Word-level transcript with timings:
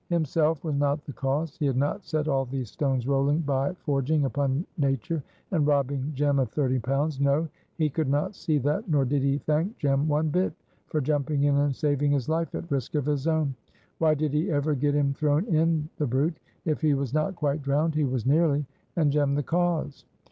Himself 0.09 0.63
was 0.63 0.73
not 0.75 1.05
the 1.05 1.13
cause. 1.13 1.55
He 1.57 1.67
had 1.67 1.77
not 1.77 2.03
set 2.03 2.27
all 2.27 2.45
these 2.45 2.71
stones 2.71 3.07
rolling 3.07 3.41
by 3.41 3.75
forging 3.75 4.25
upon 4.25 4.65
nature 4.75 5.21
and 5.51 5.67
robbing 5.67 6.11
Jem 6.15 6.39
of 6.39 6.49
thirty 6.49 6.79
pounds. 6.79 7.19
No! 7.21 7.47
he 7.75 7.87
could 7.87 8.09
not 8.09 8.33
see 8.33 8.57
that, 8.57 8.89
nor 8.89 9.05
did 9.05 9.21
he 9.21 9.37
thank 9.37 9.77
Jem 9.77 10.07
one 10.07 10.29
bit 10.29 10.53
for 10.87 11.01
jumping 11.01 11.43
in 11.43 11.55
and 11.55 11.75
saving 11.75 12.09
his 12.13 12.27
life 12.27 12.55
at 12.55 12.71
risk 12.71 12.95
of 12.95 13.05
his 13.05 13.27
own. 13.27 13.53
"Why 13.99 14.15
did 14.15 14.33
he 14.33 14.49
ever 14.49 14.73
get 14.73 14.95
him 14.95 15.13
thrown 15.13 15.45
in, 15.45 15.87
the 15.97 16.07
brute? 16.07 16.39
If 16.65 16.81
he 16.81 16.95
was 16.95 17.13
not 17.13 17.35
quite 17.35 17.61
drowned 17.61 17.93
he 17.93 18.03
was 18.03 18.25
nearly, 18.25 18.65
and 18.95 19.11
Jem 19.11 19.35
the 19.35 19.43
cause." 19.43 20.05